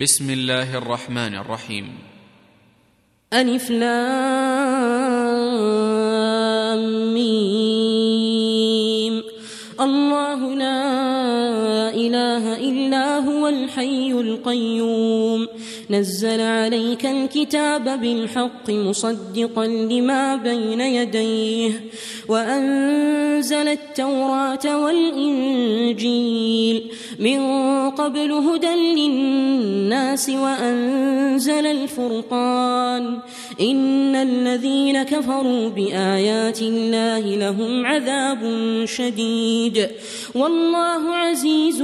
[0.00, 1.98] بسم الله الرحمن الرحيم.
[3.32, 3.94] ألف لام
[7.14, 9.22] ميم.
[9.80, 10.93] الله لا
[11.94, 15.46] إله إلا هو الحي القيوم.
[15.90, 21.80] نزل عليك الكتاب بالحق مصدقا لما بين يديه
[22.28, 26.82] وأنزل التوراة والإنجيل.
[27.18, 27.40] من
[27.90, 33.18] قبل هدى للناس وأنزل الفرقان.
[33.60, 38.42] إن الذين كفروا بآيات الله لهم عذاب
[38.84, 39.88] شديد.
[40.34, 41.83] والله عزيز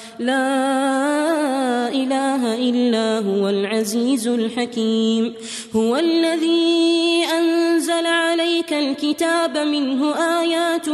[0.19, 5.33] لا إله إلا هو العزيز الحكيم.
[5.75, 10.89] هو الذي أنزل عليك الكتاب منه آيات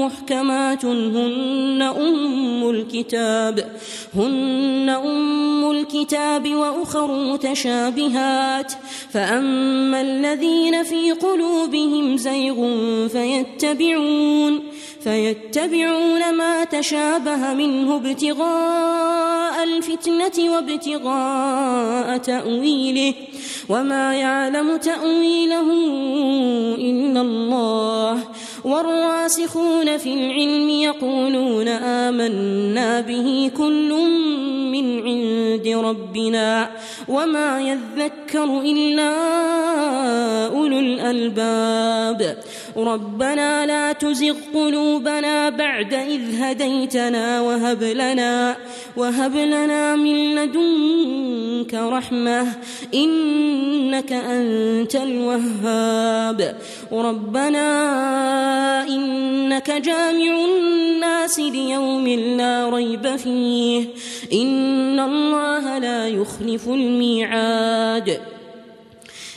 [0.00, 0.84] محكمات.
[0.84, 3.70] هن أم الكتاب
[4.14, 8.72] هن أم الكتاب وأخر متشابهات.
[9.12, 12.56] فأما الذين في قلوبهم زيغ
[13.08, 14.60] فيتبعون.
[15.04, 23.14] فيتبعون ما تشابه منه ابتغاء الفتنة وابتغاء تأويله.
[23.68, 25.72] وما يعلم تأويله
[26.74, 28.18] إلا الله.
[28.64, 33.92] والراسخون في العلم يقولون آمنا به كل
[34.72, 36.70] من عند ربنا.
[37.08, 39.16] وما يذكر إلا
[40.46, 42.38] أولو الألباب.
[42.76, 44.89] ربنا لا تزغ قلوبنا
[45.50, 48.56] بعد إذ هديتنا وهب لنا
[48.96, 52.46] وهب لنا من لدنك رحمة
[52.94, 56.56] إنك أنت الوهاب.
[56.92, 57.68] ربنا
[58.88, 63.84] إنك جامع الناس ليوم لا ريب فيه
[64.32, 68.20] إن الله لا يخلف الميعاد.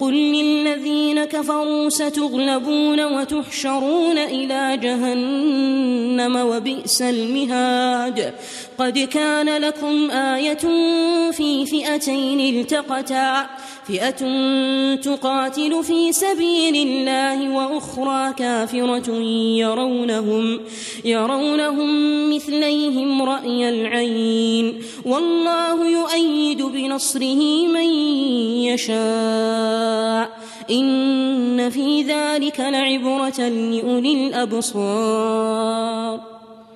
[0.00, 8.34] قل للذين كفروا ستغلبون وتحشرون إلى جهنم وبئس المهاد.
[8.78, 10.64] قد كان لكم آية
[11.30, 13.46] في فئتين التقتا.
[13.88, 14.20] فئة
[14.94, 19.14] تقاتل في سبيل الله وأخرى كافرة
[19.58, 20.60] يرونهم
[21.04, 21.90] يرونهم
[22.34, 24.82] مثليهم رأي العين.
[25.04, 27.88] والله يؤيد بنصره من
[28.68, 29.87] يشاء.
[30.70, 35.58] إن في ذلك لعبرة لأولي الأبصار.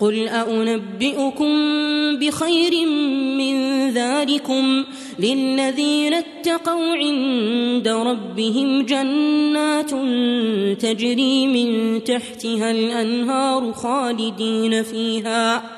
[0.00, 1.54] قل أنبئكم
[2.16, 2.86] بخير
[3.38, 4.84] من ذلكم
[5.18, 9.90] للذين اتقوا عند ربهم جنات
[10.82, 15.77] تجري من تحتها الأنهار خالدين فيها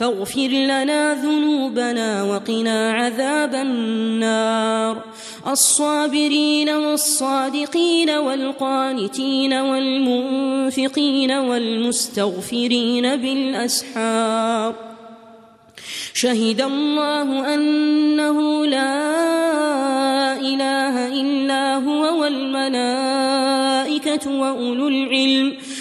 [0.00, 4.96] فاغفر لنا ذنوبنا وقنا عذاب النار.
[5.46, 14.74] الصابرين والصادقين والقانتين والمنفقين والمستغفرين بالأسحار.
[16.14, 23.50] شهد الله أنه لا إله إلا هو والملائكة
[24.40, 25.56] وأولو العلم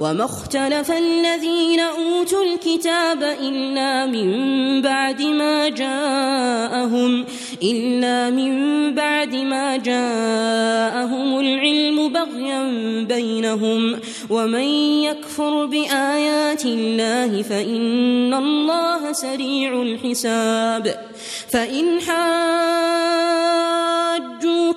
[0.00, 7.24] وما اختلف الذين أوتوا الكتاب إلا من بعد ما جاءهم
[7.62, 8.54] إلا من
[8.94, 12.62] بعد ما جاءهم العلم بغيا
[13.08, 13.98] بينهم.
[14.30, 14.68] ومن
[15.02, 21.08] يكفر بآيات الله فإن الله سريع الحساب.
[21.50, 22.38] فإن حاجوك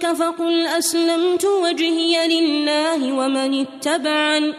[0.06, 4.54] فقل أسلمت وجهي لله ومن اتبعن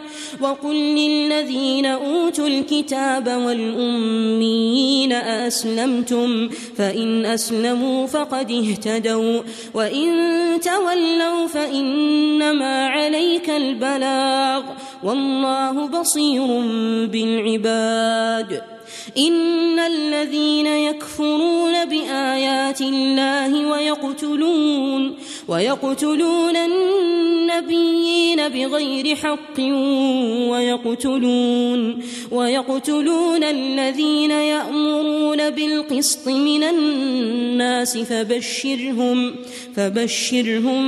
[0.53, 9.41] وقل للذين أوتوا الكتاب والأمين أسلمتم فإن أسلموا فقد اهتدوا
[9.73, 10.09] وإن
[10.61, 14.63] تولوا فإنما عليك البلاغ.
[15.03, 16.47] والله بصير
[17.07, 18.61] بالعباد.
[19.17, 25.15] إن الذين يكفرون بآيات الله ويقتلون
[25.47, 29.59] ويقتلون النبيين بغير حق
[30.49, 39.35] ويقتلون ويقتلون الذين يأمرون بالقسط من الناس فبشرهم
[39.75, 40.83] فبشرهم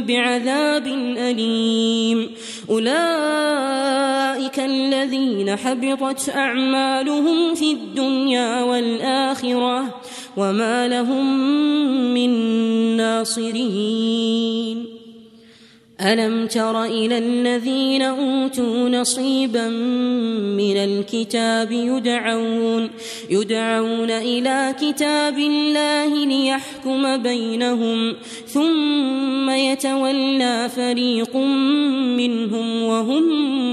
[0.00, 0.86] بعذاب
[1.18, 2.30] أليم.
[2.70, 10.00] أولئك الذين حبطت أعمالهم في الدنيا والآخرة.
[10.36, 11.38] وما لهم
[12.14, 12.30] من
[12.96, 14.94] ناصرين.
[16.00, 19.68] ألم تر إلى الذين أوتوا نصيبا
[20.58, 22.90] من الكتاب يدعون
[23.30, 28.14] يدعون إلى كتاب الله ليحكم بينهم
[28.54, 31.36] ثم يتولى فريق
[32.16, 33.24] منهم وهم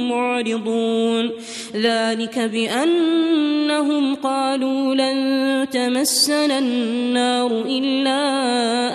[0.09, 1.31] معرضون.
[1.75, 8.21] ذلك بأنهم قالوا لن تمسنا النار إلا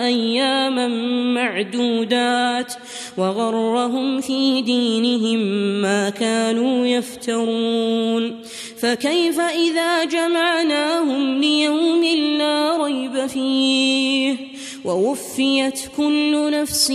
[0.05, 0.87] أياما
[1.33, 2.73] معدودات
[3.17, 5.39] وغرهم في دينهم
[5.81, 8.41] ما كانوا يفترون.
[8.81, 12.03] فكيف إذا جمعناهم ليوم
[12.37, 14.56] لا ريب فيه؟
[14.87, 16.91] ووفيت كل نفس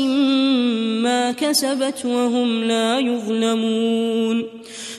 [1.04, 4.44] ما كسبت وهم لا يظلمون.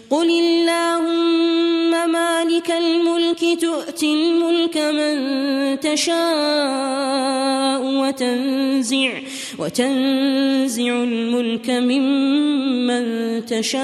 [0.09, 9.11] قل اللهم مالك الملك تؤتي الملك من تشاء وتنزع
[9.59, 13.83] وتنزع الملك ممن تشاء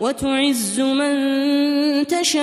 [0.00, 1.16] وتعز من
[2.06, 2.42] تشاء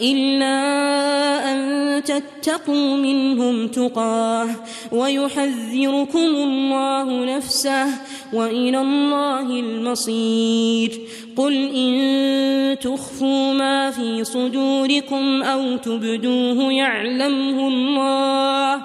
[0.00, 0.56] إلا
[1.52, 4.48] أن تتقوا منهم تقاه
[4.92, 7.86] ويحذركم الله نفسه
[8.32, 11.00] وإلى الله المصير.
[11.36, 18.82] قل إن تخفوا ما في صدوركم أو تبدوه يعلمه الله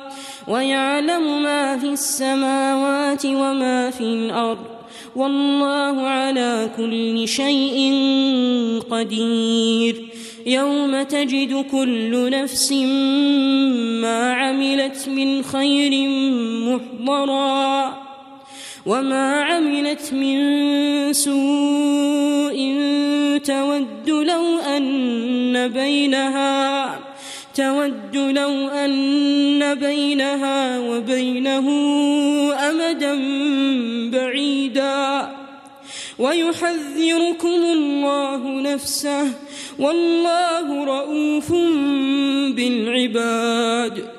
[0.47, 4.65] ويعلم ما في السماوات وما في الأرض
[5.15, 7.77] والله على كل شيء
[8.91, 10.18] قدير.
[10.45, 12.71] يوم تجد كل نفس
[14.01, 16.09] ما عملت من خير
[16.67, 17.97] محضرا
[18.85, 22.59] وما عملت من سوء
[23.43, 26.99] تود لو أن بينها
[27.55, 31.67] تود لو أن بينها وبينه
[32.69, 33.15] أمدا
[34.11, 35.29] بعيدا.
[36.19, 39.33] ويحذركم الله نفسه
[39.79, 41.51] والله رؤوف
[42.55, 44.18] بالعباد.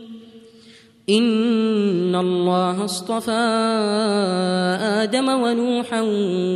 [1.11, 3.41] إن الله اصطفى
[5.03, 6.01] آدم ونوحا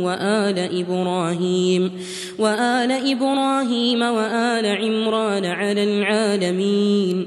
[0.06, 1.90] وآل إبراهيم
[2.38, 7.26] وآل إبراهيم وآل عمران على العالمين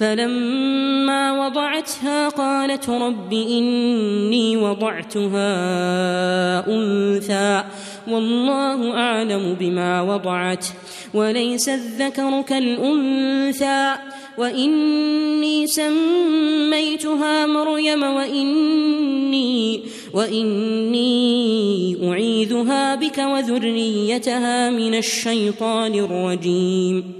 [0.00, 5.48] فلما وضعتها قالت رب إني وضعتها
[6.68, 7.64] أنثى
[8.08, 10.66] والله أعلم بما وضعت
[11.14, 13.94] وليس الذكر كالأنثى
[14.38, 19.82] وإني سميتها مريم وإني
[20.14, 21.10] وإني
[22.10, 27.19] أعيذها بك وذريتها من الشيطان الرجيم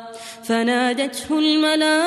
[0.43, 2.01] فنادته الملائكة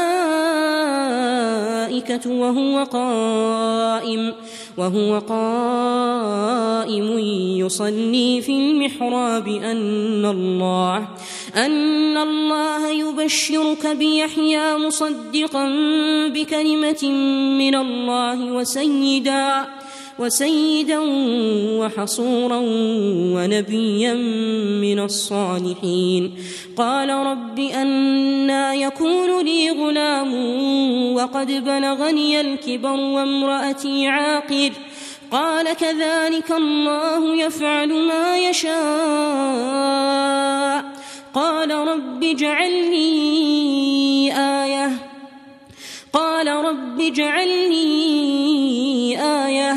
[2.31, 4.35] وهو قائم
[4.76, 7.19] وهو قائم
[7.59, 9.49] يصلي في المحراب.
[9.49, 11.09] أن الله
[11.57, 15.69] أن الله يبشرك بيحيى مصدقا
[16.29, 17.05] بكلمة
[17.59, 19.67] من الله وسيدا.
[20.18, 20.99] وسيدا
[21.78, 22.61] وحصورا
[23.35, 24.14] ونبيا
[24.80, 26.35] من الصالحين.
[26.76, 30.35] قال رب أنا يكون لي غلام
[31.14, 34.71] وقد بلغني الكبر وامرأتي عاقر
[35.30, 38.75] قال كذلك الله يفعل ما يشاء.
[41.35, 44.90] قال رب اجعل لي آية.
[46.12, 49.76] قال رب اجعل لي آية.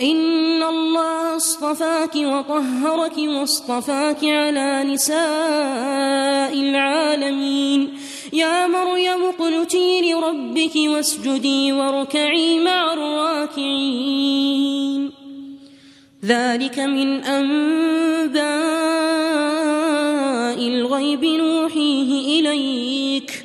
[0.00, 7.98] إن الله اصطفاك وطهرك واصطفاك على نساء العالمين.
[8.32, 14.18] يا مريم اقنتي لربك واسجدي واركعي مع الراكعين.
[16.24, 18.48] ذلك من أنباء
[20.58, 23.44] الغيب نوحيه إليك.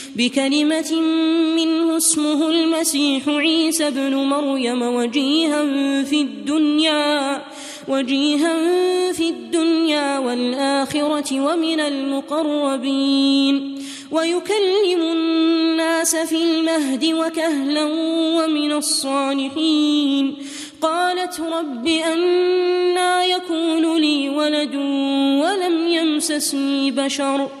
[0.15, 1.01] بكلمة
[1.55, 5.65] منه اسمه المسيح عيسى ابن مريم وجيها
[6.03, 7.41] في الدنيا
[7.87, 8.53] وجيها
[9.11, 13.77] في الدنيا والآخرة ومن المقربين.
[14.11, 17.83] ويكلم الناس في المهد وكهلا
[18.37, 20.35] ومن الصالحين.
[20.81, 24.75] قالت رب أنا يكون لي ولد
[25.41, 27.60] ولم يمسسني بشر.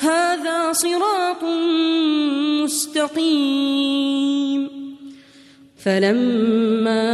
[0.00, 1.44] هذا صراط
[2.64, 4.68] مستقيم.
[5.84, 7.08] فلما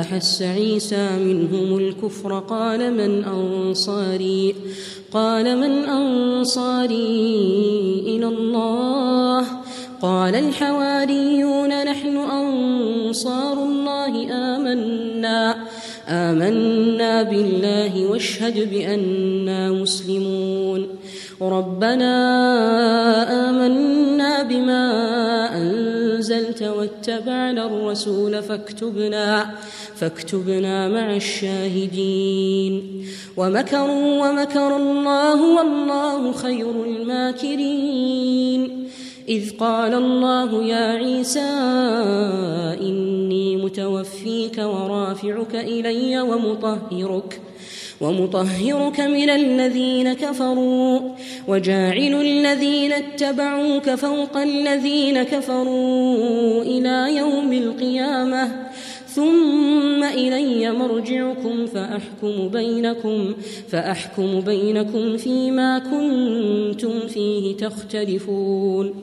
[0.00, 4.54] أحس عيسى منهم الكفر قال من أنصاري؟
[5.12, 7.24] قال من أنصاري
[8.06, 9.46] إلى الله؟
[10.02, 15.56] قال الحواريون نحن أنصار الله آمنا.
[16.08, 20.99] آمنا بالله واشهد بأننا مسلمون.
[21.42, 22.16] ربنا
[23.48, 24.84] آمنا بما
[25.56, 29.50] أنزلت واتبعنا الرسول فاكتبنا
[29.94, 33.04] فاكتبنا مع الشاهدين.
[33.36, 38.60] ومكروا ومكر الله والله خير الماكرين.
[39.28, 41.50] إذ قال الله يا عيسى
[42.80, 47.40] إني متوفيك ورافعك إلي ومطهرك
[48.00, 51.00] ومطهرك من الذين كفروا
[51.48, 58.69] وجاعل الذين اتبعوك فوق الذين كفروا إلى يوم القيامة.
[59.14, 63.34] ثم إلي مرجعكم فأحكم بينكم
[63.68, 68.94] فأحكم بينكم فيما كنتم فيه تختلفون.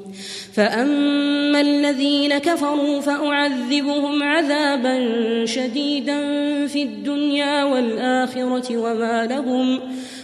[0.54, 4.96] فأما الذين كفروا فأعذبهم عذابا
[5.46, 6.20] شديدا
[6.68, 9.80] في الدنيا والآخرة وما لهم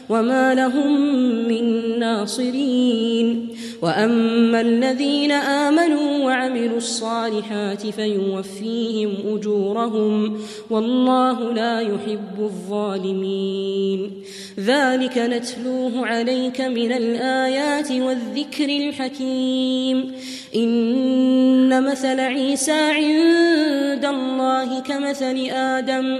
[0.10, 1.02] وما لهم
[1.48, 3.50] من ناصرين.
[3.82, 10.38] وأما الذين آمنوا وعملوا الصالحات فيوفيهم أجورهم
[10.70, 14.12] والله لا يحب الظالمين.
[14.60, 20.12] ذلك نتلوه عليك من الآيات والذكر الحكيم.
[20.56, 26.20] إن مثل عيسى عند الله كمثل آدم.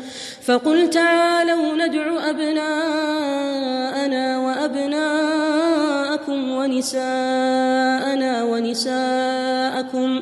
[0.45, 10.21] فقل تعالوا ندع أبناءنا وأبناءكم ونساءنا ونساءكم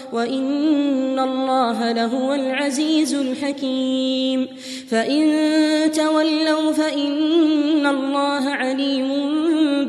[0.13, 4.47] وإن الله لهو العزيز الحكيم.
[4.89, 5.23] فإن
[5.91, 9.09] تولوا فإن الله عليم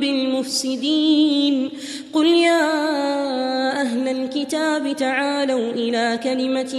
[0.01, 1.71] بالمفسدين.
[2.13, 2.63] قل يا
[3.81, 6.75] أهل الكتاب تعالوا إلى كلمة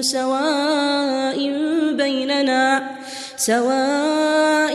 [0.00, 1.38] سواء
[1.92, 2.90] بيننا
[3.36, 4.74] سواء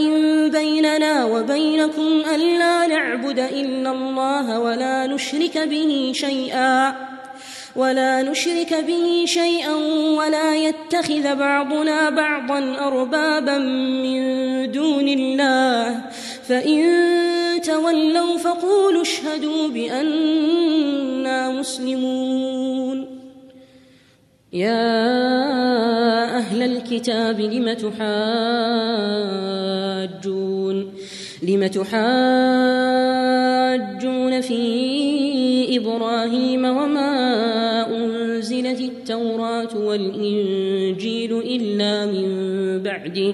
[0.50, 6.96] بيننا وبينكم ألا نعبد إلا الله ولا نشرك به شيئا.
[7.76, 9.76] ولا نشرك به شيئا
[10.18, 13.58] ولا يتخذ بعضنا بعضا أربابا
[14.04, 14.22] من
[14.72, 16.02] دون الله.
[16.48, 16.82] فإن
[17.64, 23.08] تولوا فقولوا اشهدوا بأننا مسلمون.
[24.54, 24.98] يا
[26.38, 28.02] أهل الكتاب لم تحاجون؟
[31.44, 33.21] لم تحاجون
[34.42, 42.28] في إبراهيم وما أنزلت التوراة والإنجيل إلا من
[42.84, 43.34] بعده.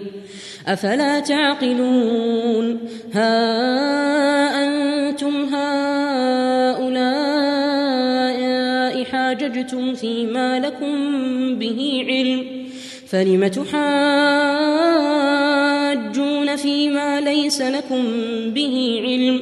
[0.68, 2.80] أفلا تعقلون؟
[3.14, 3.38] ها
[4.64, 6.98] أنتم هؤلاء
[9.04, 10.96] حاججتم فيما لكم
[11.56, 12.46] به علم.
[13.08, 13.78] فلم تحاجون
[16.56, 18.04] فيما ليس لكم
[18.54, 19.42] به علم؟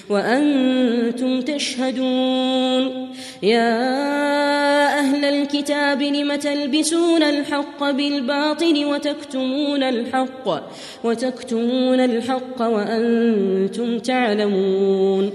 [0.11, 3.09] وأنتم تشهدون.
[3.43, 10.63] يا أهل الكتاب لم تلبسون الحق بالباطل وتكتمون الحق
[11.03, 15.31] وتكتمون الحق وأنتم تعلمون.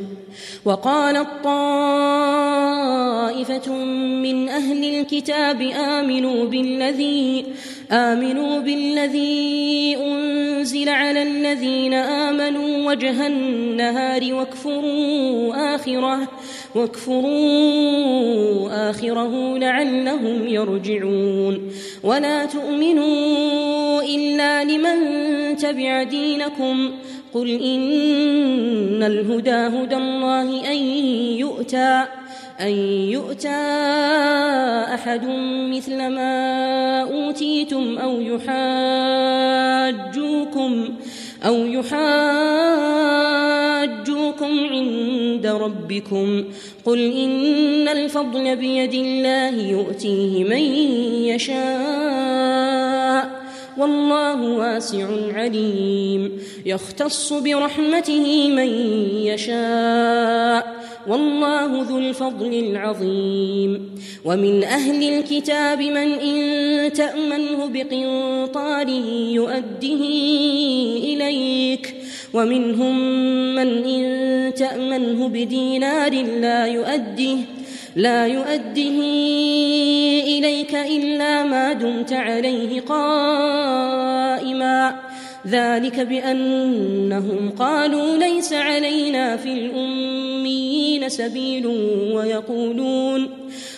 [0.64, 2.64] وقالت طائفة
[4.24, 7.44] من أهل الكتاب آمنوا بالذي
[7.92, 16.28] آمنوا بالذي أنزل على الذين آمنوا وجه النهار واكفروا آخره
[16.74, 17.30] واكفروا
[18.90, 21.72] آخره لعلهم يرجعون.
[22.02, 26.90] ولا تؤمنوا إلا لمن تبع دينكم.
[27.34, 30.76] قل إن الهدى هدى الله أن
[31.38, 32.04] يؤتى.
[32.60, 32.72] أن
[33.10, 33.48] يؤتى
[34.94, 35.24] أحد
[35.74, 38.58] مثل ما أوتيتم أو يحاجوكم
[41.46, 42.06] أو يحاجوكم
[44.70, 46.44] عند ربكم
[46.84, 50.62] قل إن الفضل بيد الله يؤتيه من
[51.34, 52.66] يشاء
[53.78, 58.68] والله واسع عليم يختص برحمته من
[59.26, 63.90] يشاء والله ذو الفضل العظيم.
[64.24, 70.02] ومن أهل الكتاب من إن تأمنه بقنطاره يؤده
[71.04, 71.94] إليك.
[72.34, 72.98] ومنهم
[73.54, 77.36] من إن تأمنه بدينار لا يؤده
[77.96, 78.98] لا يؤده
[80.22, 83.86] إليك إلا ما دمت عليه قائما.
[85.46, 91.66] ذلك بأنهم قالوا ليس علينا في الأميين سبيل
[92.14, 93.28] ويقولون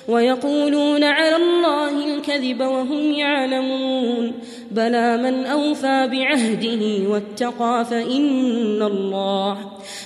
[0.08, 4.32] ويقولون على الله الكذب وهم يعلمون
[4.70, 9.58] بلى من أوفى بعهده واتقى فإن الله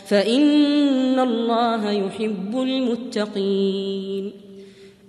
[0.07, 4.33] فإن الله يحب المتقين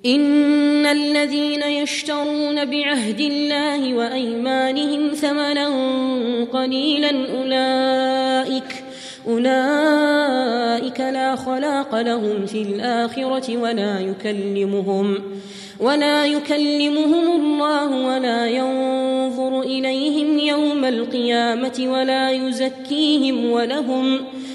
[0.05, 5.67] إن الذين يشترون بعهد الله وأيمانهم ثمنا
[6.53, 8.83] قليلا أولئك
[9.27, 15.17] أولئك لا خلاق لهم في الآخرة ولا يكلمهم
[15.79, 24.19] ولا يكلمهم الله ولا ينظر إليهم يوم القيامة ولا يزكيهم ولهم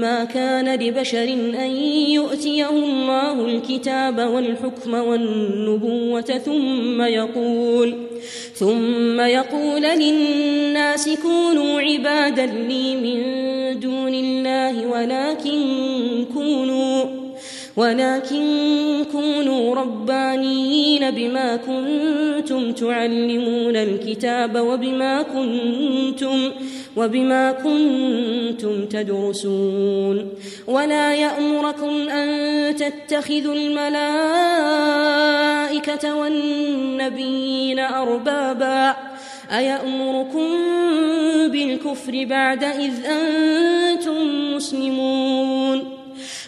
[0.00, 1.24] ما كان لبشر
[1.58, 1.70] أن
[2.10, 7.94] يؤتيه الله الكتاب والحكم والنبوة ثم يقول
[8.54, 13.20] ثم يقول للناس كونوا عبادا لي من
[13.80, 15.60] دون الله ولكن
[16.34, 17.04] كونوا
[17.76, 18.44] ولكن
[19.12, 26.50] كونوا ربانيين بما كنتم تعلمون الكتاب وبما كنتم
[26.96, 30.28] وبما كنتم تدرسون
[30.66, 32.30] ولا يأمركم أن
[32.76, 34.54] تتخذوا الملائكة
[36.14, 38.96] والنبيين أربابا
[39.52, 40.48] أيأمركم
[41.48, 46.00] بالكفر بعد إذ أنتم مسلمون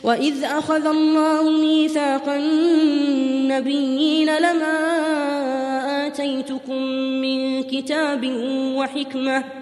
[0.05, 4.77] وإذ أخذ الله ميثاق النبيين لما
[6.07, 6.83] آتيتكم
[7.23, 8.33] من كتاب
[8.77, 9.62] وحكمة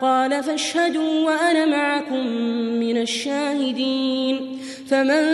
[0.00, 2.26] قال فاشهدوا وأنا معكم
[2.80, 4.58] من الشاهدين.
[4.90, 5.24] فمن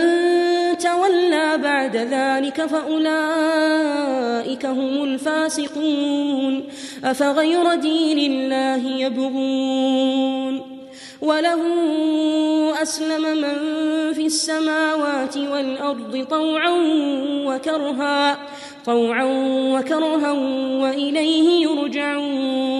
[0.77, 3.05] تولى بعد ذلك فأولئك
[4.65, 6.63] هم الفاسقون.
[7.03, 10.61] أفغير دين الله يبغون؟
[11.21, 11.61] وله
[12.81, 13.55] أسلم من
[14.13, 16.71] في السماوات والأرض طوعا
[17.45, 18.37] وكرها
[18.85, 19.23] طوعا
[19.73, 20.31] وكرها
[20.81, 22.74] وإليه يرجعون.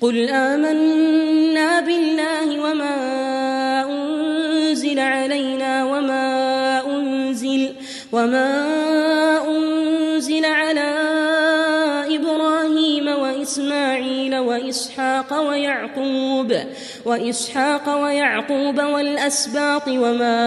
[0.00, 2.96] قل آمنا بالله وما
[3.90, 6.26] أنزل علينا وما
[6.86, 7.68] أنزل
[8.12, 8.50] وما
[9.48, 10.90] أنزل على
[12.14, 16.54] إبراهيم وإسماعيل وإسحاق ويعقوب
[17.04, 20.38] وإسحاق ويعقوب والأسباط وما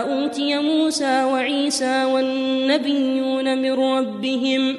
[0.00, 4.78] أوتي موسى وعيسى والنبيون من ربهم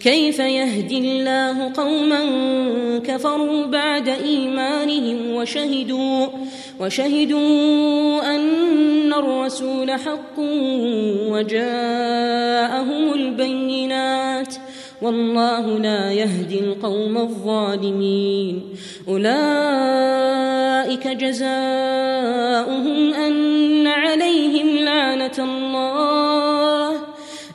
[0.00, 2.20] كيف يهدي الله قوما
[3.04, 6.26] كفروا بعد إيمانهم وشهدوا
[6.80, 10.38] وشهدوا أن الرسول حق
[11.30, 14.54] وجاءهم البينات
[15.02, 18.62] والله لا يهدي القوم الظالمين
[19.08, 26.29] أولئك جزاؤهم أن عليهم لعنة الله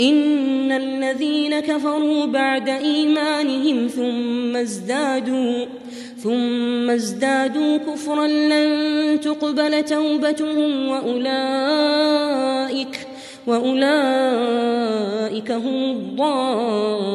[0.00, 5.66] إن الذين كفروا بعد إيمانهم ثم ازدادوا
[6.18, 11.24] ثم ازدادوا كفرا لن تقبل توبتهم وأولئك
[13.46, 13.80] وأولئك
[15.50, 17.14] هم الضالون.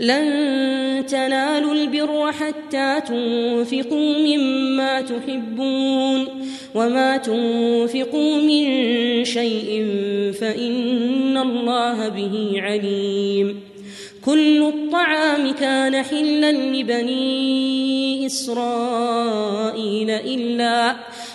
[0.00, 6.26] لن تنالوا البر حتى تنفقوا مما تحبون
[6.74, 8.64] وما تنفقوا من
[9.24, 9.92] شيء
[10.40, 13.60] فإن الله به عليم.
[14.24, 20.96] كل الطعام كان حلا لبني إسرائيل إلا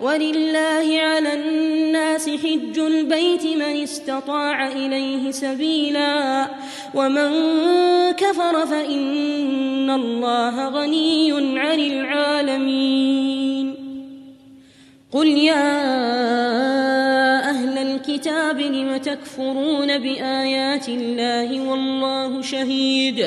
[0.00, 6.48] ولله على الناس حج البيت من استطاع إليه سبيلا
[6.94, 7.30] ومن
[8.12, 13.74] كفر فإن الله غني عن العالمين.
[15.12, 15.90] قل يا
[17.50, 23.26] أهل الكتاب لم تكفرون بآيات الله والله شهيد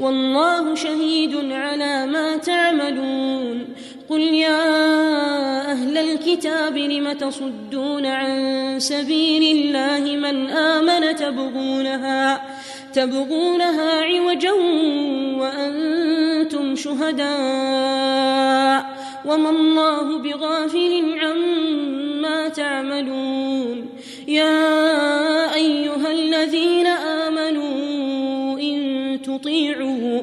[0.00, 3.64] والله شهيد على ما تعملون.
[4.10, 4.62] قل يا
[5.72, 12.42] أهل الكتاب لم تصدون عن سبيل الله من آمن تبغونها؟
[12.92, 14.52] تبغونها عوجا
[15.40, 17.24] وأنتم شهداء
[19.24, 23.88] وما الله بغافل عما تعملون.
[24.28, 30.22] يا أيها الذين آمنوا إن تطيعوا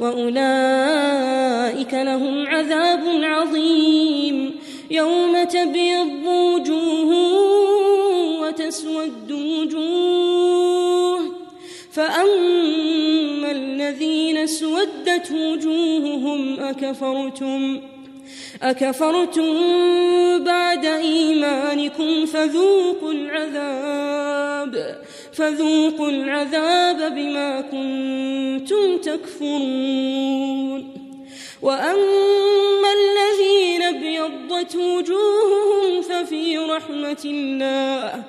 [0.00, 4.56] وأولئك لهم عذاب عظيم.
[4.90, 7.10] يوم تبيض وجوه
[8.40, 11.20] وتسود وجوه.
[11.92, 17.80] فأما الذين اسودت وجوههم أكفرتم
[18.62, 19.54] أكفرتم
[20.38, 25.02] بعد إيمانكم فذوقوا العذاب.
[25.38, 30.80] فذوقوا العذاب بما كنتم تكفرون.
[31.62, 38.22] وأما الذين ابيضت وجوههم ففي رحمة الله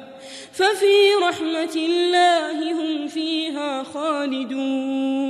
[0.54, 5.30] ففي رحمة الله هم فيها خالدون.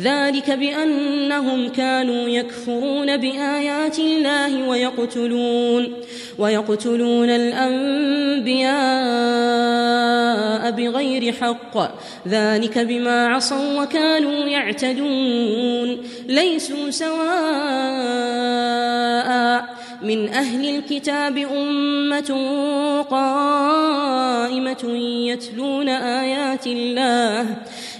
[0.00, 5.92] ذلك بأنهم كانوا يكفرون بآيات الله ويقتلون
[6.38, 8.72] ويقتلون الأنبياء
[10.70, 11.92] بغير حق.
[12.28, 15.98] ذلك بما عصوا وكانوا يعتدون.
[16.28, 18.22] ليسوا سواء
[20.02, 22.30] من أهل الكتاب أمة
[23.10, 24.84] قائمة
[25.26, 27.46] يتلون آيات الله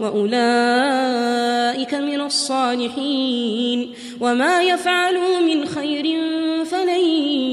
[0.00, 6.04] وأولئك من الصالحين وما يفعلوا من خير
[6.64, 7.04] فلن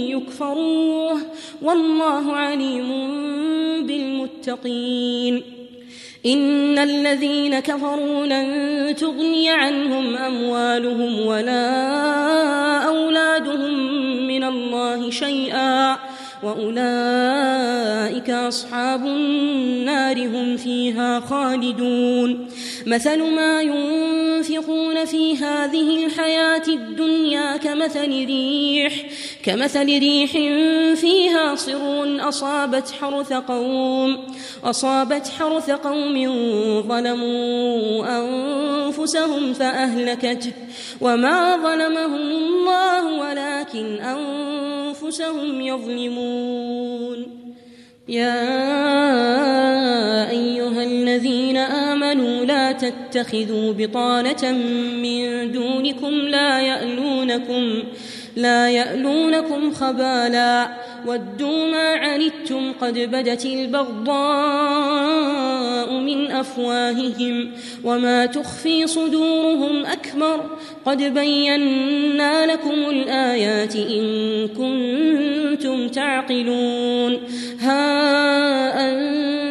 [0.07, 1.21] يكفروه
[1.61, 2.89] والله عليم
[3.87, 5.43] بالمتقين.
[6.25, 11.67] إن الذين كفروا لن تغني عنهم أموالهم ولا
[12.87, 13.73] أولادهم
[14.27, 15.97] من الله شيئا
[16.43, 22.47] وأولئك أصحاب النار هم فيها خالدون.
[22.85, 28.93] مثل ما ينفقون في هذه الحياة الدنيا كمثل ريح
[29.43, 30.31] كمثل ريح
[30.95, 34.17] فيها صر أصابت حرث قوم
[34.63, 36.15] أصابت حرث قوم
[36.87, 40.53] ظلموا أنفسهم فاهلكته
[41.01, 47.41] وما ظلمهم الله ولكن أنفسهم يظلمون.
[48.07, 48.41] يا
[50.29, 54.51] أيها الذين آمنوا لا تتخذوا بطانة
[55.03, 57.83] من دونكم لا يألونكم
[58.35, 60.67] لا يألونكم خبالا
[61.07, 65.01] ودوا ما عنتم قد بدت البغضاء
[65.93, 67.51] من أفواههم
[67.83, 77.19] وما تخفي صدورهم أكبر قد بينا لكم الآيات إن كنتم تعقلون
[77.61, 77.81] ها
[78.89, 79.50] أنتم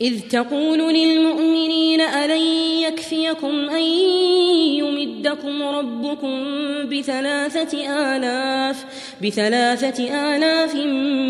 [0.00, 2.42] إذ تقول للمؤمنين ألن
[2.82, 3.82] يكفيكم أن
[4.78, 6.44] يمدكم ربكم
[6.88, 7.78] بثلاثة
[8.16, 8.84] آلاف
[9.22, 9.98] بثلاثة
[10.36, 10.74] آلاف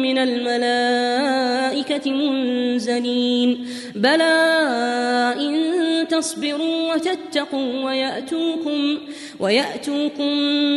[0.05, 3.67] من الملائكة منزلين.
[3.95, 4.35] بلى
[5.41, 5.79] إن
[6.09, 8.99] تصبروا وتتقوا ويأتوكم
[9.41, 10.33] ويأتوكم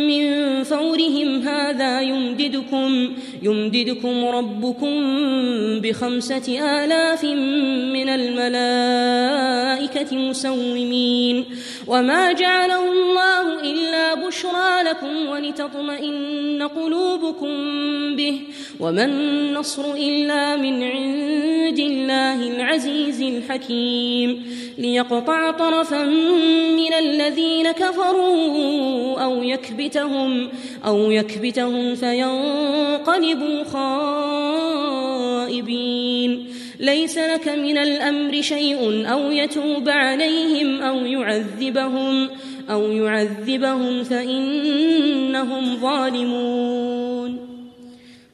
[0.06, 5.00] من فورهم هذا يمددكم يمددكم ربكم
[5.80, 7.24] بخمسة آلاف
[7.94, 9.36] من الملائكة
[10.16, 11.44] مسومين.
[11.86, 17.01] وما جعله الله إلا بشرى لكم ولتطمئن قلوبكم
[18.16, 18.40] به
[18.80, 24.42] وما النصر إلا من عند الله العزيز الحكيم.
[24.78, 26.04] ليقطع طرفا
[26.76, 30.48] من الذين كفروا أو يكبتهم
[30.86, 33.64] أو يكبتهم فينقلبوا
[35.42, 35.72] خائبين.
[36.80, 42.28] ليس لك من الأمر شيء أو يتوب عليهم أو يعذبهم
[42.70, 46.91] أو يعذبهم فإنهم ظالمون.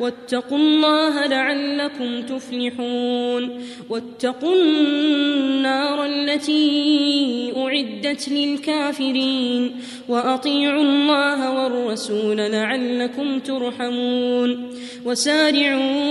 [0.00, 3.62] واتقوا الله لعلكم تفلحون.
[3.90, 9.76] واتقوا النار التي أعدت للكافرين.
[10.08, 14.70] وأطيعوا الله والرسول لعلكم ترحمون.
[15.04, 16.06] وسارعوا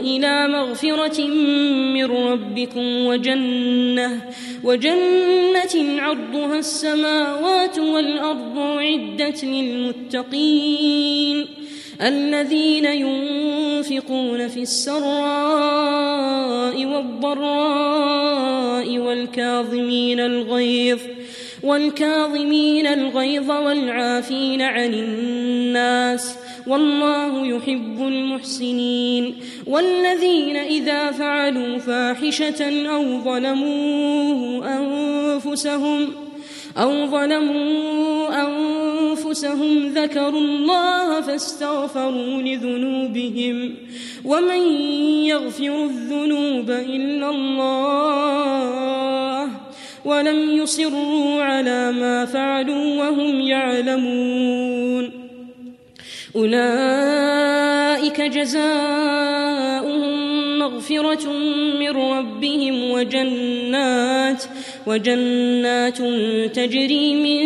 [0.00, 1.20] إلى مغفرة
[1.94, 4.20] من ربكم وجنة
[4.64, 11.46] وجنة عرضها السماوات والأرض أعدت للمتقين.
[12.02, 15.10] الذين ينفقون في السراء
[16.86, 18.50] والضراء
[18.98, 20.98] والكاظمين الغيظ
[21.62, 26.34] والكاظمين الغيظ والعافين عن الناس
[26.66, 29.36] والله يحب المحسنين
[29.66, 36.29] والذين إذا فعلوا فاحشة أو ظلموا أنفسهم
[36.76, 43.74] أو ظلموا أنفسهم ذكروا الله فاستغفروا لذنوبهم
[44.24, 44.60] ومن
[45.26, 48.70] يغفر الذنوب إلا الله
[50.04, 55.10] ولم يصروا على ما فعلوا وهم يعلمون
[56.36, 59.80] أولئك جزاؤهم
[60.58, 61.32] مغفرة
[61.80, 64.44] من ربهم وجنات
[64.90, 65.98] وجنات
[66.54, 67.40] تجري من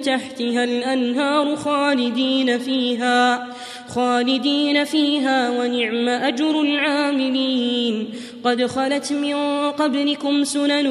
[0.00, 3.48] تحتها الأنهار خالدين فيها
[3.88, 8.08] خالدين فيها ونعم أجر العاملين.
[8.44, 9.34] قد خلت من
[9.70, 10.88] قبلكم سنن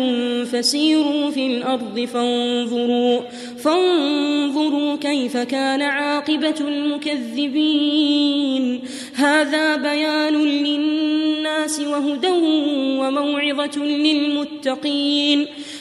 [0.51, 3.19] فسيروا في الأرض فانظروا
[3.63, 8.03] فانظروا كيف كان عاقبة المكذبين.
[9.15, 12.31] هذا بيان للناس وهدى
[12.99, 15.47] وموعظة للمتقين.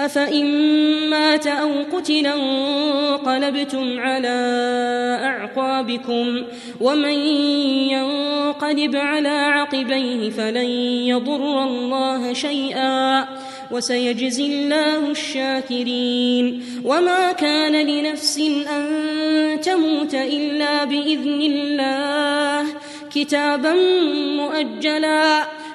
[0.00, 0.46] أفإن
[1.10, 4.28] مات أو قتلا انقلبتم على
[5.24, 6.42] أعقابكم
[6.80, 7.18] ومن
[7.92, 10.70] ينقلب على عقبيه فلن
[11.06, 13.28] يضر الله شيئا
[13.70, 18.38] وسيجزي الله الشاكرين وما كان لنفس
[18.70, 22.66] أن تموت إلا بإذن الله
[23.14, 23.74] كتابا
[24.36, 25.42] مؤجلا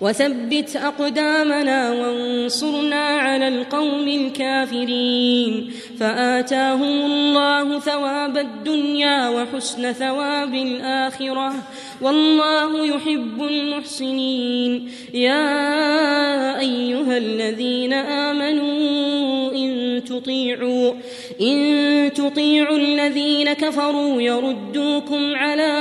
[0.00, 5.72] وثبت أقدامنا وانصرنا على القوم الكافرين.
[6.00, 11.52] فآتاهم الله ثواب الدنيا وحسن ثواب الآخرة.
[12.00, 14.90] والله يحب المحسنين.
[15.14, 20.92] يا أيها الذين آمنوا إن تطيعوا
[21.40, 25.72] إن تطيعوا الذين كفروا يردوكم على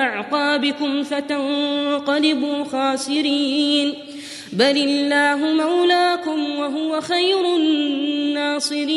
[0.00, 3.94] أعقابكم فتنقلبوا خاسرين.
[4.52, 8.96] بل الله مولاكم وهو خير الناصرين.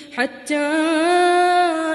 [0.15, 0.55] حتى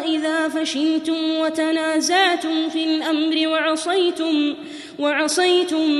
[0.04, 4.54] إذا فشلتم وتنازعتم في الأمر وعصيتم
[4.98, 5.90] وعصيتم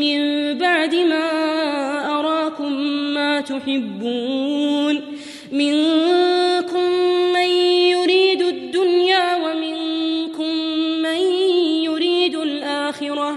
[0.00, 0.18] من
[0.58, 1.28] بعد ما
[2.18, 2.72] أراكم
[3.14, 5.00] ما تحبون
[5.52, 6.90] منكم
[7.34, 7.48] من
[7.90, 10.56] يريد الدنيا ومنكم
[11.02, 11.20] من
[11.84, 13.36] يريد الآخرة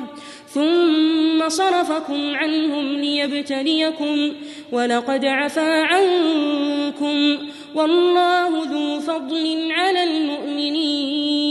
[0.49, 4.31] ثم صرفكم عنهم ليبتليكم
[4.71, 7.37] ولقد عفا عنكم
[7.75, 11.47] والله ذو فضل على المؤمنين.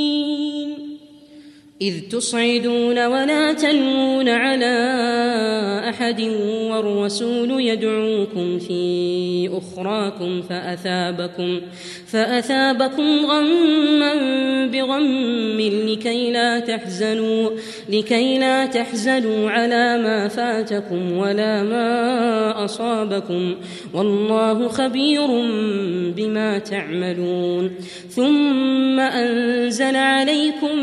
[1.83, 4.75] إذ تصعدون ولا تلوون على
[5.89, 6.21] أحد
[6.77, 11.61] والرسول يدعوكم في أخراكم فأثابكم
[12.07, 14.15] فأثابكم غما
[14.67, 17.51] بغم لكي لا تحزنوا
[17.89, 23.55] لكي لا تحزنوا على ما فاتكم ولا ما أصابكم.
[23.95, 25.27] والله خبير
[26.17, 27.71] بما تعملون.
[28.09, 30.79] ثم أنزل عليكم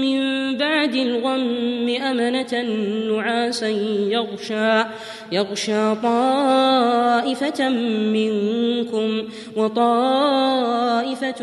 [0.00, 2.62] من بعد الغم أمنة
[3.10, 3.68] نعاسا
[4.10, 4.84] يغشى
[5.32, 7.68] يغشى طائفة
[8.12, 11.40] منكم وطائفة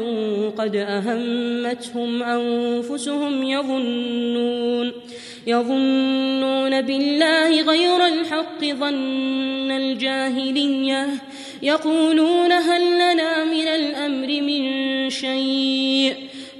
[0.58, 4.92] قد أهمتهم أنفسهم يظنون
[5.48, 11.08] يظنون بالله غير الحق ظن الجاهلية
[11.62, 16.16] يقولون هل لنا من الأمر من شيء؟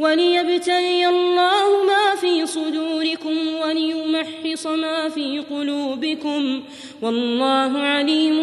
[0.00, 6.62] وليبتلي الله ما في صدوركم وليمحص ما في قلوبكم
[7.02, 8.36] والله عليم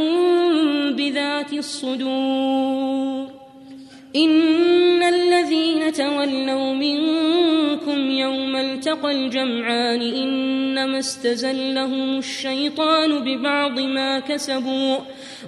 [0.96, 3.28] بذات الصدور.
[4.16, 14.98] إن الذين تولوا منكم يوم التقى الجمعان إنما استزلهم الشيطان ببعض ما كسبوا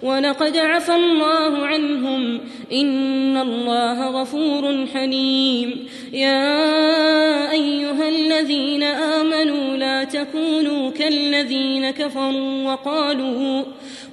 [0.03, 2.39] ولقد عفى الله عنهم
[2.71, 5.87] إن الله غفور حليم.
[6.13, 13.63] يا أيها الذين آمنوا لا تكونوا كالذين كفروا وقالوا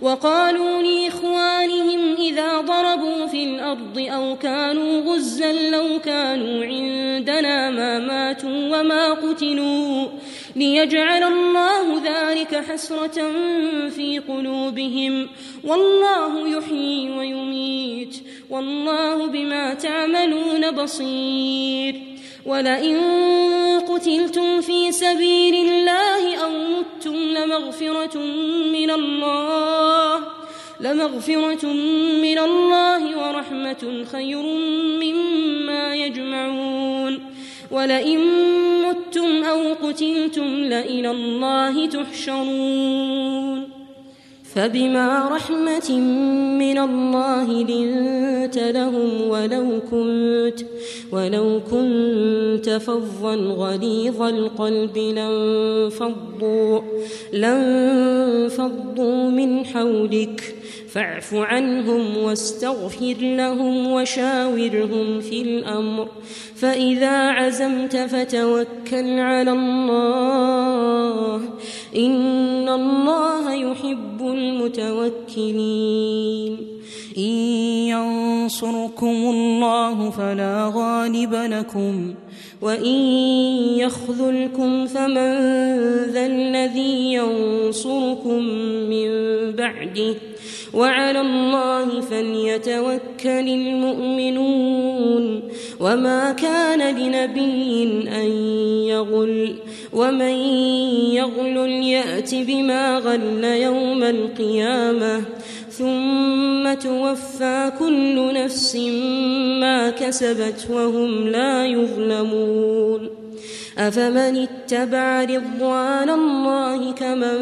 [0.03, 9.13] وقالوا لإخوانهم إذا ضربوا في الأرض أو كانوا غزا لو كانوا عندنا ما ماتوا وما
[9.13, 10.07] قتلوا
[10.57, 13.33] ليجعل الله ذلك حسرة
[13.91, 15.29] في قلوبهم.
[15.65, 18.17] والله يحيي ويميت.
[18.51, 21.95] والله بما تعملون بصير.
[22.47, 23.01] ولئن
[23.89, 28.19] قتلتم في سبيل الله أو متم لمغفرة
[28.73, 30.21] من الله
[30.81, 31.67] لمغفرة
[32.23, 34.43] من الله ورحمة خير
[35.03, 36.96] مما يجمعون.
[37.71, 38.19] ولئن
[38.83, 43.77] متم أو قتلتم لإلى الله تحشرون
[44.55, 45.99] فبما رحمة
[46.59, 50.61] من الله لنت لهم ولو كنت
[51.13, 56.81] ولو كنت فظا غليظ القلب لانفضوا
[57.33, 60.56] لانفضوا من حولك
[60.97, 66.09] فاعف عنهم واستغفر لهم وشاورهم في الأمر.
[66.57, 71.41] فإذا عزمت فتوكل على الله.
[71.97, 76.57] إن الله يحب المتوكلين.
[77.19, 77.23] إن
[77.93, 82.15] ينصركم الله فلا غالب لكم.
[82.63, 82.95] وإن
[83.79, 85.33] يخذلكم فمن
[86.05, 88.43] ذا الذي ينصركم
[88.91, 89.09] من
[89.53, 90.15] بعده.
[90.77, 95.43] وعلى الله فليتوكل المؤمنون
[95.81, 98.31] وما كان لنبي أن
[98.89, 99.57] يغل
[99.93, 100.35] ومن
[101.15, 105.23] يغل يأت بما غل يوم القيامة
[105.71, 108.77] ثم توفى كل نفس
[109.61, 113.11] ما كسبت وهم لا يظلمون
[113.79, 117.37] أفمن اتبع رضوان الله كمن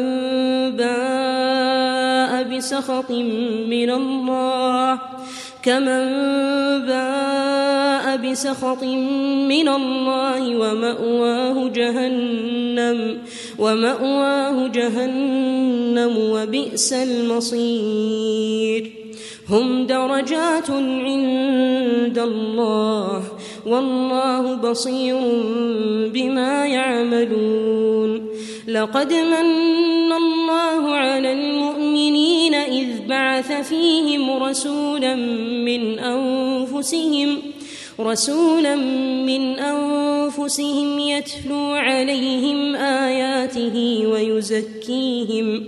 [2.43, 3.11] بسخط
[3.69, 4.99] من الله
[5.63, 6.05] كمن
[6.85, 8.83] باء بسخط
[9.49, 13.17] من الله ومأواه جهنم
[13.59, 18.91] ومأواه جهنم وبئس المصير
[19.49, 23.23] هم درجات عند الله
[23.65, 25.17] والله بصير
[26.13, 28.34] بما يعملون
[28.67, 35.15] لقد من الله على المؤمنين إذ بعث فيهم رسولا
[35.65, 37.37] من أنفسهم
[37.99, 38.75] رسولا
[39.25, 45.65] من أنفسهم يتلو عليهم آياته ويزكيهم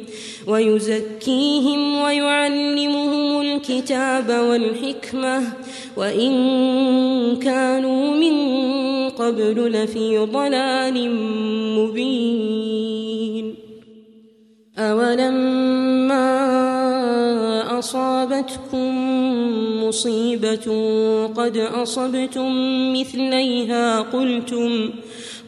[0.47, 5.43] ويزكيهم ويعلمهم الكتاب والحكمة
[5.97, 6.31] وإن
[7.35, 8.35] كانوا من
[9.09, 11.11] قبل لفي ضلال
[11.77, 13.55] مبين.
[14.77, 16.27] أولما
[17.79, 18.93] أصابتكم
[19.83, 20.67] مصيبة
[21.35, 22.51] قد أصبتم
[22.93, 24.89] مثليها قلتم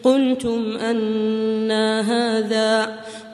[0.03, 2.99] قلتم أنا هذا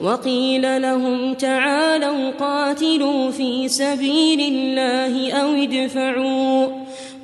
[0.00, 6.66] وقيل لهم تعالوا قاتلوا في سبيل الله أو ادفعوا.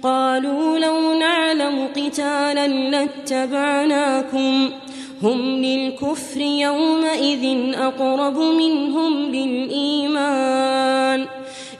[0.02, 4.70] قالوا لو نعلم قتالا لاتبعناكم.
[5.22, 11.26] هم للكفر يومئذ أقرب منهم للإيمان.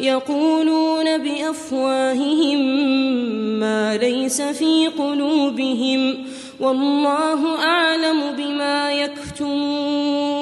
[0.01, 2.61] يقولون بأفواههم
[3.61, 6.15] ما ليس في قلوبهم.
[6.61, 10.42] والله أعلم بما يكتمون.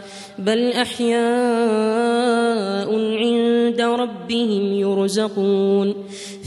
[0.45, 1.21] بل احياء
[2.95, 5.95] عند ربهم يرزقون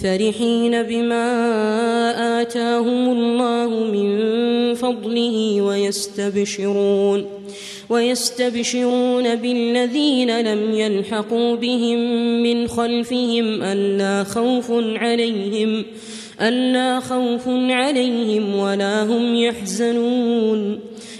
[0.02, 7.24] فرحين بما اتاهم الله من فضله ويستبشرون
[7.90, 11.98] ويستبشرون بالذين لم يلحقوا بهم
[12.42, 15.84] من خلفهم ألا خوف عليهم
[16.40, 20.80] ألا خوف عليهم ولا هم يحزنون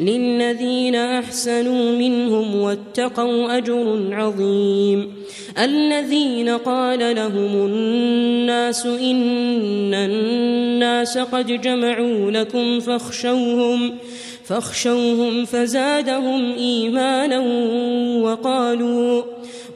[0.00, 5.12] للذين أحسنوا منهم واتقوا أجر عظيم.
[5.58, 13.94] الذين قال لهم الناس إن الناس قد جمعوا لكم فاخشوهم
[14.44, 17.40] فاخشوهم فزادهم إيمانا
[18.22, 19.22] وقالوا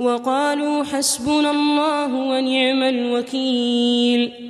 [0.01, 4.50] وقالوا حسبنا الله ونعم الوكيل.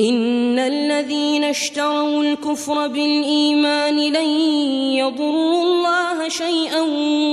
[0.00, 4.30] إن الذين اشتروا الكفر بالإيمان لن
[4.96, 6.80] يضروا الله شيئا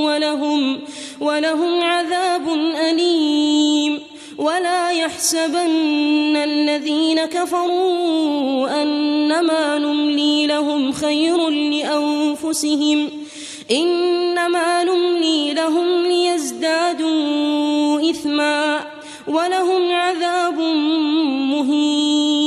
[0.05, 0.79] ولهم
[1.21, 2.47] ولهم عذاب
[2.89, 3.99] أليم
[4.37, 13.09] ولا يحسبن الذين كفروا أنما نملي لهم خير لأنفسهم
[13.71, 18.85] إنما نملي لهم ليزدادوا إثما
[19.27, 20.59] ولهم عذاب
[21.51, 22.46] مهين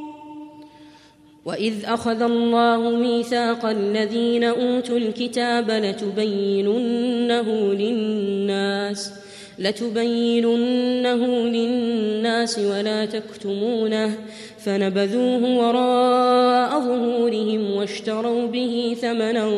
[1.45, 9.13] وإذ أخذ الله ميثاق الذين أوتوا الكتاب لتبيننه للناس
[9.59, 14.17] لتبيننه للناس ولا تكتمونه
[14.59, 19.49] فنبذوه وراء ظهورهم واشتروا به ثمنا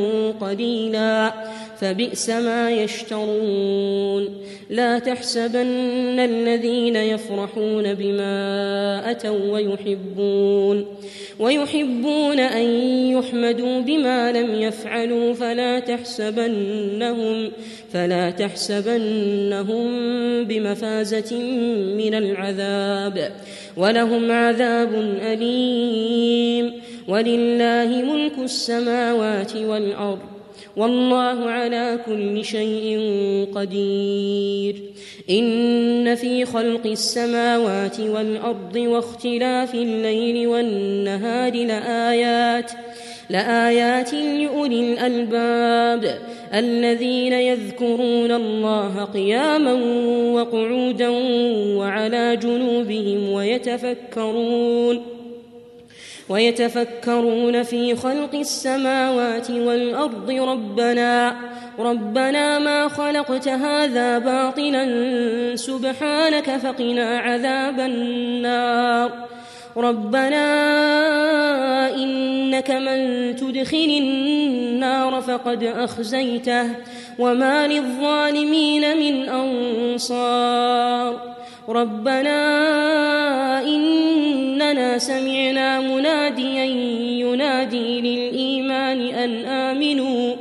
[0.41, 1.33] قليلا
[1.83, 4.29] فبئس ما يشترون.
[4.69, 10.85] لا تحسبن الذين يفرحون بما أتوا ويحبون.
[11.39, 12.63] ويحبون أن
[13.11, 17.51] يحمدوا بما لم يفعلوا فلا تحسبنهم
[17.93, 19.87] فلا تحسبنهم
[20.43, 21.37] بمفازة
[21.97, 23.31] من العذاب.
[23.77, 26.73] ولهم عذاب أليم.
[27.07, 30.32] ولله ملك السماوات والأرض.
[30.77, 32.99] والله على كل شيء
[33.55, 34.75] قدير.
[35.29, 42.71] إن في خلق السماوات والأرض واختلاف الليل والنهار لآيات
[43.29, 46.19] لآيات لأولي الألباب
[46.53, 49.73] الذين يذكرون الله قياما
[50.33, 51.09] وقعودا
[51.77, 55.22] وعلى جنوبهم ويتفكرون.
[56.29, 61.35] ويتفكرون في خلق السماوات والأرض ربنا
[61.79, 64.85] ربنا ما خلقت هذا باطلا
[65.55, 69.11] سبحانك فقنا عذاب النار.
[69.77, 70.45] ربنا
[71.95, 76.69] إنك من تدخل النار فقد أخزيته
[77.19, 81.32] وما للظالمين من أنصار.
[81.69, 82.39] ربنا
[83.63, 86.63] إننا سمعنا مناديا
[87.23, 90.35] ينادي للإيمان أن آمنوا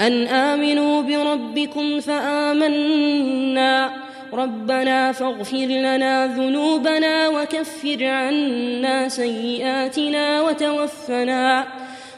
[0.00, 3.90] أن آمنوا بربكم فآمنا.
[4.32, 11.66] ربنا فاغفر لنا ذنوبنا وكفر عنا سيئاتنا وتوفنا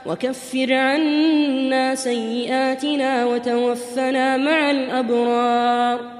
[0.06, 6.19] وكفر عنا سيئاتنا وتوفنا مع الأبرار.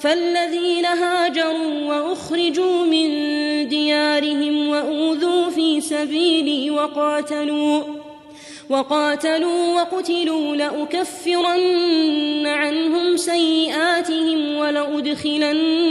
[0.00, 3.08] فالذين هاجروا وأخرجوا من
[3.68, 7.82] ديارهم وأوذوا في سبيلي وقاتلوا
[8.70, 15.86] وقاتلوا وقتلوا لأكفرن عنهم سيئاتهم ولأدخلنهم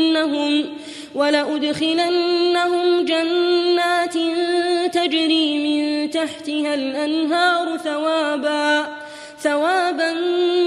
[1.15, 4.13] ولأدخلنهم جنات
[4.93, 8.87] تجري من تحتها الأنهار ثوابا
[9.39, 10.13] ثوابا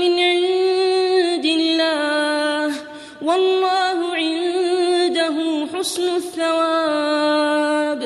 [0.00, 0.47] من عند
[5.78, 8.02] عنده حسن الثواب.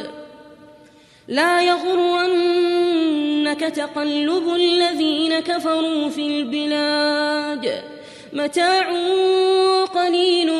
[1.29, 7.83] لا يغرنك تقلب الذين كفروا في البلاد.
[8.33, 8.93] متاع
[9.85, 10.53] قليل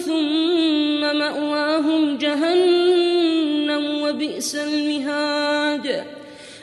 [0.00, 6.04] ثم مأواهم جهنم وبئس المهاد.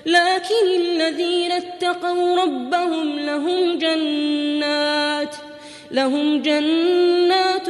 [0.06, 5.36] لكن الذين اتقوا ربهم لهم جنات
[5.92, 7.68] لهم جنات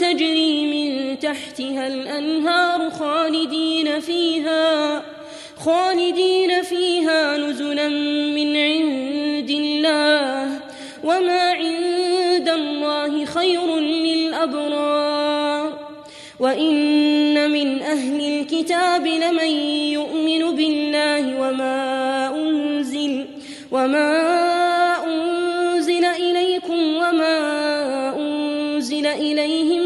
[0.00, 0.75] تجري من
[1.26, 5.02] تحتها الأنهار خالدين فيها
[5.56, 7.88] خالدين فيها نزلا
[8.38, 10.60] من عند الله.
[11.04, 15.16] وما عند الله خير للأبرار.
[16.40, 19.50] وإن من أهل الكتاب لمن
[19.98, 23.26] يؤمن بالله وما أنزل
[23.72, 24.12] وما
[25.04, 27.38] أنزل إليكم وما
[28.18, 29.85] أنزل إليهم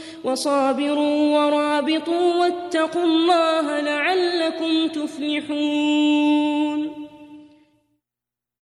[0.23, 6.61] وصابروا ورابطوا واتقوا الله لعلكم تفلحون